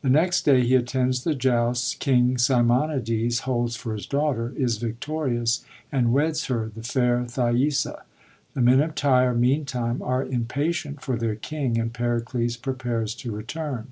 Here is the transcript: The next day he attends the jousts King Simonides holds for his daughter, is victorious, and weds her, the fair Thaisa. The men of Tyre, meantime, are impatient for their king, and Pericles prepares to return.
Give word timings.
The 0.00 0.08
next 0.08 0.46
day 0.46 0.64
he 0.64 0.74
attends 0.76 1.24
the 1.24 1.34
jousts 1.34 1.92
King 1.94 2.38
Simonides 2.38 3.40
holds 3.40 3.76
for 3.76 3.92
his 3.92 4.06
daughter, 4.06 4.54
is 4.56 4.78
victorious, 4.78 5.62
and 5.92 6.10
weds 6.14 6.46
her, 6.46 6.70
the 6.74 6.82
fair 6.82 7.22
Thaisa. 7.26 8.04
The 8.54 8.62
men 8.62 8.80
of 8.80 8.94
Tyre, 8.94 9.34
meantime, 9.34 10.00
are 10.00 10.24
impatient 10.24 11.02
for 11.02 11.16
their 11.18 11.36
king, 11.36 11.78
and 11.78 11.92
Pericles 11.92 12.56
prepares 12.56 13.14
to 13.16 13.30
return. 13.30 13.88